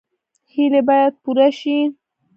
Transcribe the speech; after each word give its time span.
هیلې 0.53 0.81
باید 0.89 1.13
پوره 1.23 1.47
شي 1.59 1.77